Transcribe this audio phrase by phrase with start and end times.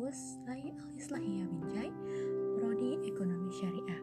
[0.00, 1.92] Alislahia Binjai,
[2.56, 4.00] Prodi Ekonomi Syariah.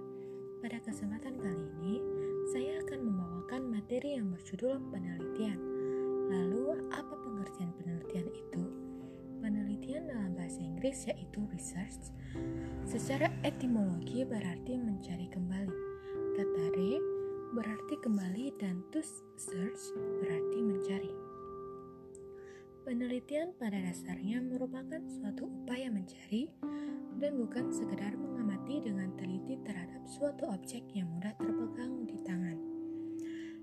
[0.61, 1.97] Pada kesempatan kali ini,
[2.53, 5.57] saya akan membawakan materi yang berjudul penelitian.
[6.29, 8.63] Lalu, apa pengertian penelitian itu?
[9.41, 12.13] Penelitian dalam bahasa Inggris yaitu research.
[12.85, 15.81] Secara etimologi berarti mencari kembali.
[16.37, 16.93] Kata re
[17.57, 19.01] berarti kembali dan to
[19.33, 20.61] search berarti.
[22.87, 26.47] Penelitian pada dasarnya merupakan suatu upaya mencari
[27.19, 32.55] dan bukan sekedar mengamati dengan teliti terhadap suatu objek yang mudah terpegang di tangan.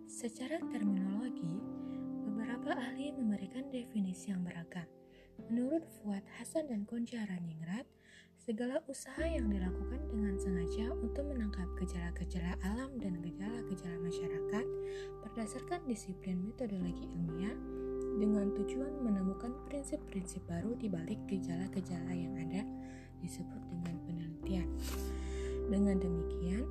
[0.05, 1.57] Secara terminologi,
[2.29, 4.85] beberapa ahli memberikan definisi yang beragam.
[5.49, 7.89] Menurut Fuad Hasan dan Konja Raningrat,
[8.37, 14.67] segala usaha yang dilakukan dengan sengaja untuk menangkap gejala-gejala alam dan gejala-gejala masyarakat
[15.25, 17.84] berdasarkan disiplin metodologi ilmiah
[18.19, 22.63] dengan tujuan menemukan prinsip-prinsip baru di balik gejala-gejala yang ada
[23.25, 24.69] disebut dengan penelitian.
[25.69, 26.65] Dengan demikian,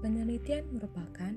[0.00, 1.32] penelitian merupakan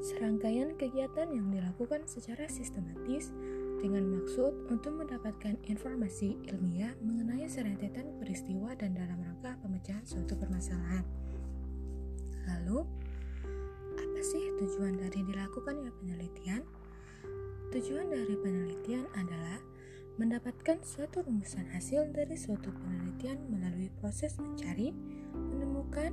[0.00, 3.34] serangkaian kegiatan yang dilakukan secara sistematis
[3.78, 11.06] dengan maksud untuk mendapatkan informasi ilmiah mengenai serentetan peristiwa dan dalam rangka pemecahan suatu permasalahan.
[12.48, 12.82] Lalu,
[13.98, 16.62] apa sih tujuan dari dilakukannya penelitian?
[17.68, 19.60] Tujuan dari penelitian adalah
[20.18, 24.90] mendapatkan suatu rumusan hasil dari suatu penelitian melalui proses mencari,
[25.30, 26.10] menemukan,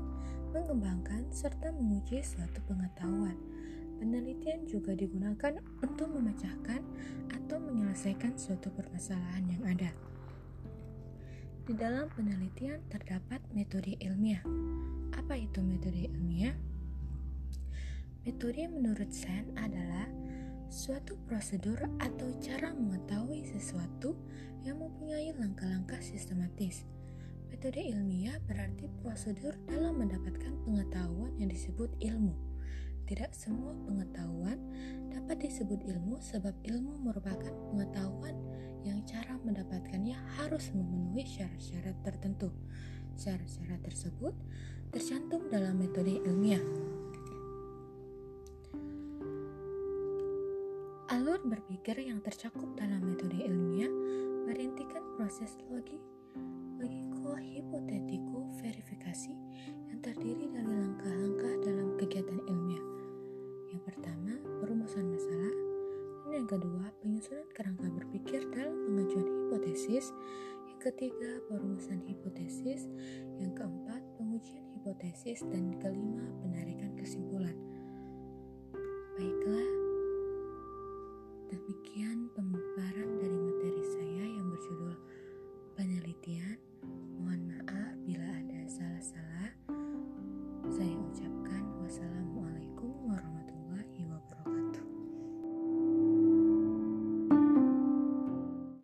[0.53, 3.33] mengembangkan, serta menguji suatu pengetahuan.
[3.97, 6.83] Penelitian juga digunakan untuk memecahkan
[7.33, 9.91] atau menyelesaikan suatu permasalahan yang ada.
[11.65, 14.45] Di dalam penelitian terdapat metode ilmiah.
[15.17, 16.53] Apa itu metode ilmiah?
[18.21, 20.05] Metode menurut Sen adalah
[20.75, 24.11] suatu prosedur atau cara mengetahui sesuatu
[24.67, 26.83] yang mempunyai langkah-langkah sistematis.
[27.47, 32.35] Metode ilmiah berarti prosedur dalam mendapatkan pengetahuan yang disebut ilmu.
[33.07, 34.59] Tidak semua pengetahuan
[35.15, 38.35] dapat disebut ilmu sebab ilmu merupakan pengetahuan
[38.83, 42.51] yang cara mendapatkannya harus memenuhi syarat-syarat tertentu.
[43.15, 44.35] Syarat-syarat tersebut
[44.91, 46.59] tercantum dalam metode ilmiah.
[51.25, 53.89] Alur berpikir yang tercakup dalam metode ilmiah
[54.45, 55.97] merintikan proses logi,
[56.77, 59.33] logiko-hipotetiku verifikasi
[59.89, 62.85] yang terdiri dari langkah-langkah dalam kegiatan ilmiah.
[63.73, 65.55] Yang pertama, perumusan masalah,
[66.29, 70.13] dan yang kedua, penyusunan kerangka berpikir dalam pengajuan hipotesis,
[70.69, 72.85] yang ketiga, perumusan hipotesis,
[73.41, 77.57] yang keempat, pengujian hipotesis, dan kelima, penarikan kesimpulan.
[79.17, 79.74] Baiklah,
[86.45, 86.59] 年，